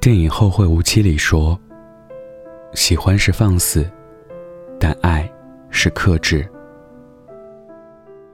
[0.00, 1.58] 电影《后会无期》里说
[2.72, 3.84] ：“喜欢是放肆，
[4.78, 5.28] 但爱
[5.70, 6.48] 是克制。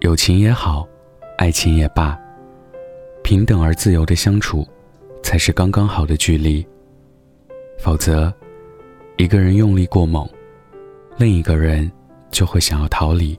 [0.00, 0.86] 友情也好，
[1.38, 2.18] 爱情也罢，
[3.22, 4.66] 平等而自由的相处，
[5.22, 6.66] 才是刚刚好的距离。
[7.78, 8.32] 否则，
[9.16, 10.28] 一个人用力过猛，
[11.16, 11.90] 另一个人
[12.32, 13.38] 就会想要逃离。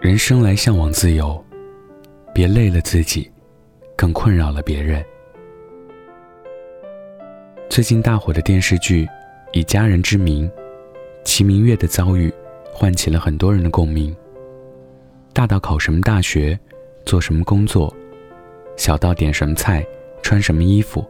[0.00, 1.44] 人生来向往自由，
[2.32, 3.28] 别累了自己，
[3.96, 5.04] 更困扰了别人。”
[7.70, 9.06] 最近大火的电视剧
[9.52, 10.44] 《以家人之名》，
[11.24, 12.34] 齐明月的遭遇
[12.72, 14.14] 唤起了很多人的共鸣。
[15.32, 16.58] 大到考什么大学、
[17.06, 17.94] 做什么工作，
[18.76, 19.86] 小到点什么菜、
[20.20, 21.08] 穿什么衣服，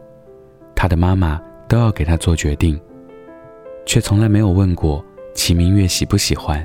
[0.75, 2.79] 他的妈妈都要给他做决定，
[3.83, 5.03] 却从来没有问过
[5.33, 6.63] 齐明月喜不喜欢。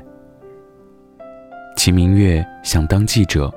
[1.74, 3.50] 齐明月想当记者，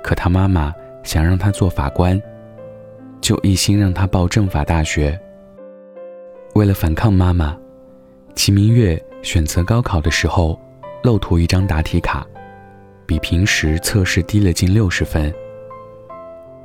[0.00, 0.72] 可他妈妈
[1.02, 2.22] 想让他做法官，
[3.20, 5.20] 就一心让他报政法大学。
[6.56, 7.54] 为了反抗妈妈，
[8.34, 10.58] 齐明月选择高考的时候
[11.02, 12.26] 漏涂一张答题卡，
[13.04, 15.30] 比平时测试低了近六十分。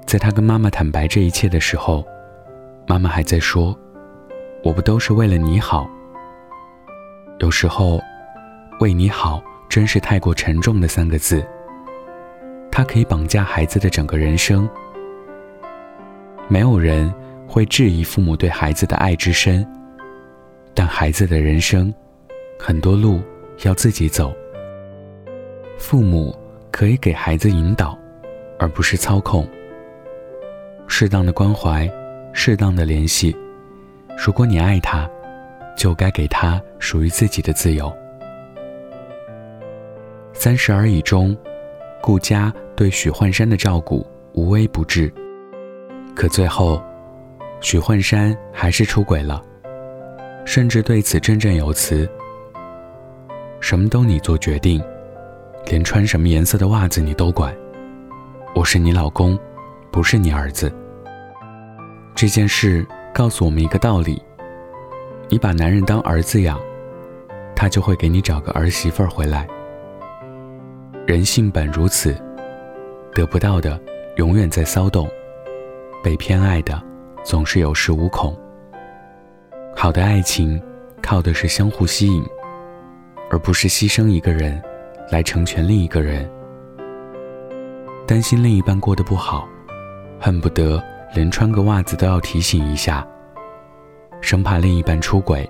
[0.05, 2.05] 在他跟妈妈坦白这一切的时候，
[2.87, 3.77] 妈妈还在说
[4.63, 5.85] ：“我不都是为了你好。”
[7.39, 7.99] 有时候
[8.79, 11.45] ，“为你好”真是太过沉重的三个字，
[12.71, 14.69] 它可以绑架孩子的整个人生。
[16.47, 17.13] 没有人
[17.45, 19.67] 会质疑父母对孩子的爱之深。
[20.73, 21.93] 但孩子的人生，
[22.57, 23.21] 很多路
[23.63, 24.33] 要自己走。
[25.77, 26.37] 父母
[26.71, 27.97] 可以给孩子引导，
[28.59, 29.47] 而不是操控。
[30.87, 31.89] 适当的关怀，
[32.33, 33.35] 适当的联系。
[34.25, 35.09] 如果你爱他，
[35.75, 37.87] 就该给他属于自己的自由。
[40.33, 41.35] 《三十而已》中，
[42.01, 45.11] 顾家对许幻山的照顾无微不至，
[46.15, 46.81] 可最后，
[47.61, 49.41] 许幻山还是出轨了。
[50.45, 52.09] 甚至对此振振有词
[53.61, 54.83] ：“什么都你做决定，
[55.65, 57.55] 连穿什么颜色的袜子你都管。
[58.53, 59.37] 我是你老公，
[59.91, 60.71] 不是你儿子。”
[62.15, 64.21] 这件事告诉我们一个道理：
[65.29, 66.59] 你把男人当儿子养，
[67.55, 69.47] 他就会给你找个儿媳妇回来。
[71.07, 72.15] 人性本如此，
[73.13, 73.79] 得不到的
[74.17, 75.07] 永远在骚动，
[76.03, 76.81] 被偏爱的
[77.23, 78.37] 总是有恃无恐。
[79.75, 80.61] 好的爱情，
[81.01, 82.23] 靠的是相互吸引，
[83.29, 84.61] 而不是牺牲一个人，
[85.09, 86.29] 来成全另一个人。
[88.05, 89.47] 担心另一半过得不好，
[90.19, 90.81] 恨不得
[91.15, 93.07] 连穿个袜子都要提醒一下，
[94.19, 95.49] 生怕另一半出轨，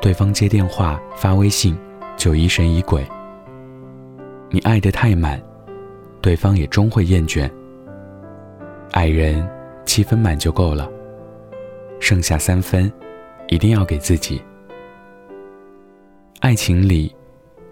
[0.00, 1.78] 对方接电话发微信
[2.16, 3.06] 就疑神疑鬼。
[4.50, 5.40] 你爱得太满，
[6.20, 7.48] 对方也终会厌倦。
[8.90, 9.48] 爱人
[9.86, 10.90] 七分满就够了，
[12.00, 12.92] 剩下三分。
[13.50, 14.40] 一定要给自己。
[16.38, 17.14] 爱情里，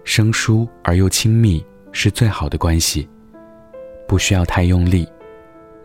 [0.03, 3.07] 生疏而又亲密是最好的关系，
[4.05, 5.07] 不需要太用力，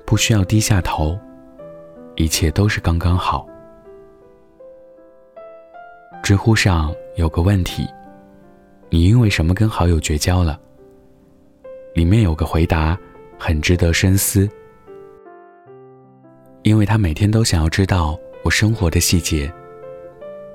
[0.04, 1.16] 不需要低下头，
[2.16, 3.46] 一切都是刚刚好。
[6.24, 7.86] 知乎上有个问题：
[8.90, 10.60] 你因为什么跟好友绝交了？
[11.94, 12.98] 里面有个回答
[13.38, 14.48] 很值得深思：
[16.62, 19.52] 因为他每天都想要知道我生活的细节。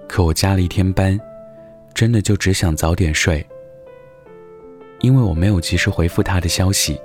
[0.09, 1.17] 可我加了一天班，
[1.93, 3.45] 真的就只想早点睡。
[5.01, 6.99] 因为我没有及时回复他的消息，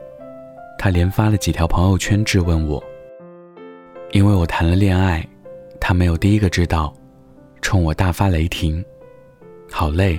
[0.79, 2.83] 他连发了几条朋友圈质问我。
[4.11, 5.25] 因为我谈了恋爱，
[5.79, 6.93] 他没有第一个知道，
[7.61, 8.83] 冲我大发雷霆，
[9.71, 10.19] 好累。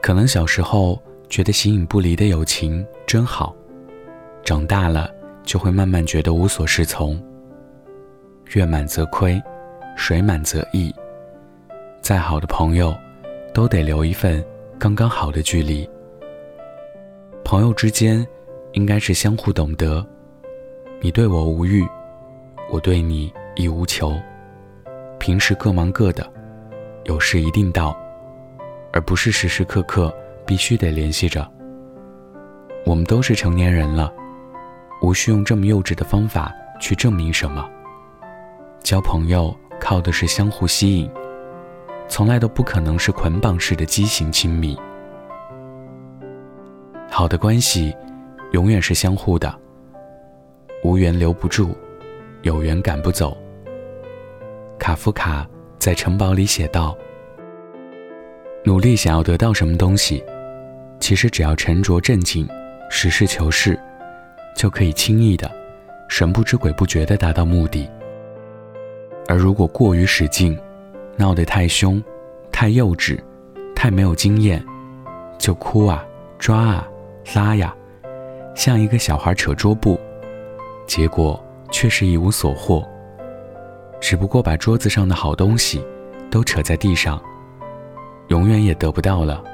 [0.00, 3.54] 可能小时候觉得形影不离的友情真好，
[4.42, 5.10] 长大了
[5.44, 7.22] 就会慢慢觉得无所适从。
[8.54, 9.40] 月满则亏。
[9.98, 10.94] 水满则溢。
[12.00, 12.96] 再好的朋友，
[13.52, 14.42] 都得留一份
[14.78, 15.86] 刚刚好的距离。
[17.44, 18.24] 朋友之间，
[18.72, 20.06] 应该是相互懂得。
[21.00, 21.84] 你对我无欲，
[22.70, 24.16] 我对你亦无求。
[25.18, 26.24] 平时各忙各的，
[27.04, 27.94] 有事一定到，
[28.92, 30.14] 而不是时时刻刻
[30.46, 31.46] 必须得联系着。
[32.86, 34.12] 我们都是成年人了，
[35.02, 37.68] 无需用这么幼稚的方法去证明什么。
[38.80, 39.54] 交朋友。
[39.88, 41.10] 靠的是相互吸引，
[42.08, 44.78] 从来都不可能是捆绑式的畸形亲密。
[47.08, 47.96] 好的关系，
[48.52, 49.50] 永远是相互的。
[50.84, 51.74] 无缘留不住，
[52.42, 53.34] 有缘赶不走。
[54.78, 55.48] 卡夫卡
[55.78, 56.94] 在《城堡》里写道
[58.64, 60.22] ：“努力想要得到什么东西，
[61.00, 62.46] 其实只要沉着镇静，
[62.90, 63.80] 实事求是，
[64.54, 65.50] 就可以轻易的
[66.10, 67.90] 神不知鬼不觉的达到目的。
[69.28, 70.58] 而如果过于使劲，
[71.16, 72.02] 闹得太凶、
[72.50, 73.18] 太幼稚、
[73.76, 74.64] 太没有经验，
[75.38, 76.02] 就哭啊、
[76.38, 76.88] 抓啊、
[77.34, 77.74] 拉呀，
[78.54, 80.00] 像一个小孩扯桌布，
[80.86, 81.38] 结果
[81.70, 82.82] 却是一无所获。
[84.00, 85.84] 只不过把桌子上的好东西
[86.30, 87.22] 都扯在地上，
[88.28, 89.44] 永远也得不到了。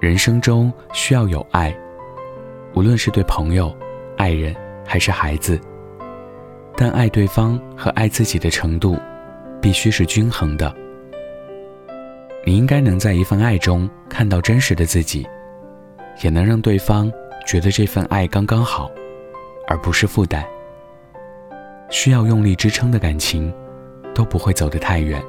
[0.00, 1.76] 人生中需要有爱，
[2.74, 3.74] 无论是对朋友、
[4.16, 4.54] 爱人
[4.86, 5.58] 还是孩子。
[6.76, 8.98] 但爱对方和爱自己的程度，
[9.60, 10.74] 必须是均衡的。
[12.44, 15.26] 你应该能在一份爱中看到真实的自己，
[16.22, 17.10] 也能让对方
[17.46, 18.90] 觉得这份爱刚刚好，
[19.66, 20.44] 而不是负担。
[21.90, 23.54] 需要用力支撑的感情，
[24.14, 25.22] 都不会走得太远。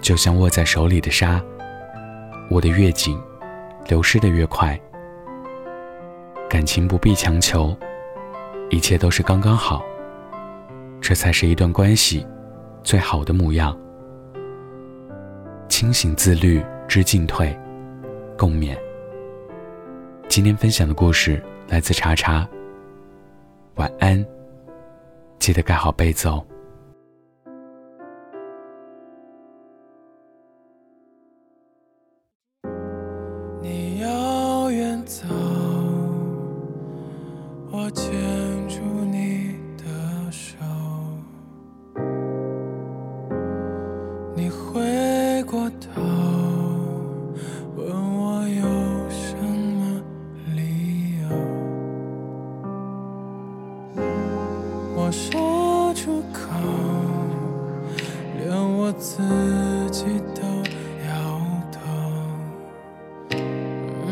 [0.00, 1.42] 就像握在手里的沙，
[2.50, 3.20] 握得越紧，
[3.88, 4.78] 流失的越快。
[6.48, 7.76] 感情不必强求，
[8.70, 9.84] 一切都是刚刚好。
[11.00, 12.26] 这才是一段关系
[12.82, 13.76] 最好的模样。
[15.68, 17.58] 清醒自律知进退，
[18.36, 18.76] 共勉。
[20.28, 22.46] 今天分享的故事来自查查。
[23.76, 24.24] 晚安，
[25.38, 26.44] 记得盖好被子哦。
[55.10, 56.40] 说出口，
[58.38, 59.22] 连我自
[59.90, 60.04] 己
[60.34, 60.42] 都
[61.08, 61.40] 摇
[61.72, 61.80] 头。
[64.06, 64.08] 嗯，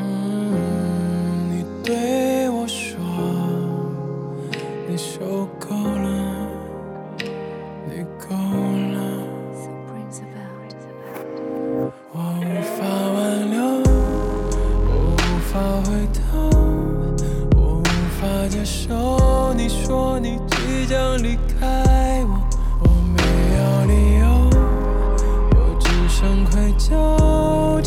[1.51, 2.99] 你对我说，
[4.89, 6.49] 你受够了，
[7.87, 8.35] 你够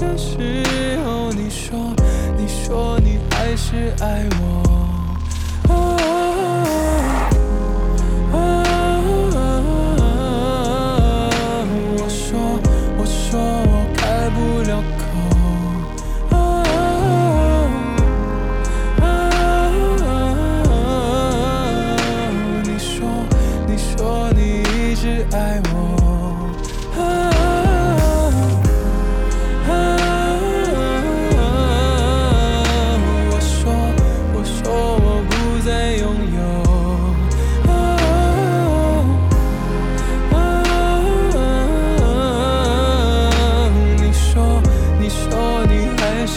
[0.02, 1.94] 的时候你说，
[2.36, 4.28] 你说你还是爱。
[4.42, 4.61] 我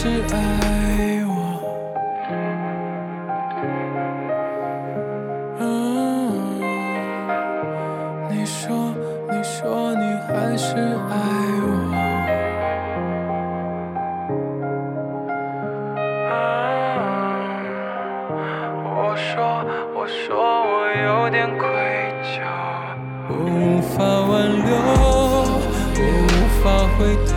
[0.05, 0.37] 是爱
[1.25, 1.33] 我。
[8.29, 8.93] 你说，
[9.31, 10.77] 你说你还是
[11.09, 11.11] 爱
[11.63, 11.67] 我。
[18.85, 18.87] 我
[19.17, 19.65] 说，
[19.95, 20.71] 我说我
[21.03, 21.65] 有点愧
[22.21, 22.45] 疚，
[23.27, 24.31] 我无法挽
[24.67, 24.69] 留，
[25.97, 26.31] 我无
[26.61, 26.63] 法
[26.95, 27.33] 回头，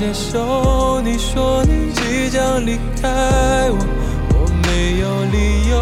[0.00, 3.06] 接受你说你即将离开
[3.70, 3.76] 我，
[4.32, 5.76] 我没有理由，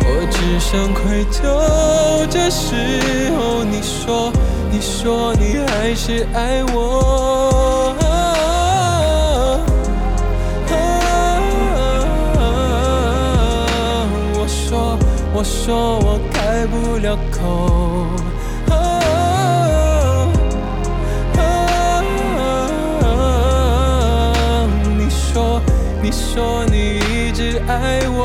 [0.00, 1.36] 我只剩愧疚。
[2.30, 2.74] 这时
[3.36, 4.32] 候你说，
[4.70, 7.94] 你说你还是爱我。
[14.32, 14.96] 我说，
[15.34, 18.08] 我说我开不了口。
[26.04, 28.20] 你说你一直爱我。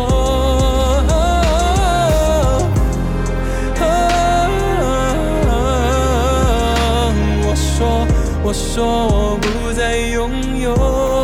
[7.47, 8.05] 我说，
[8.43, 11.18] 我说我不再拥有。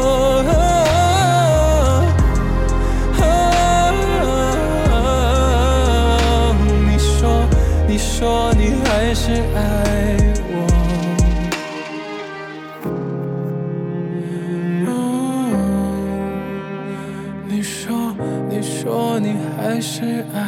[18.86, 20.40] 说你还是爱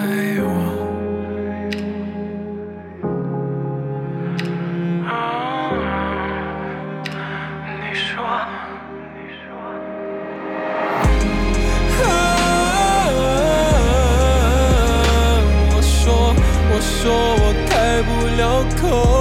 [0.42, 0.48] 我。
[7.66, 8.06] 你说
[9.16, 9.44] 你说。
[15.74, 15.98] 我说
[16.70, 16.96] 我说
[17.42, 18.08] 我开不
[18.40, 18.42] 了
[18.80, 19.17] 口。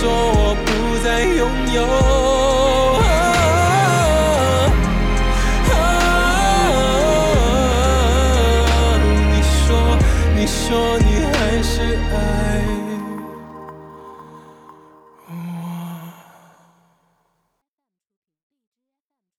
[0.00, 2.29] 说我不再拥有。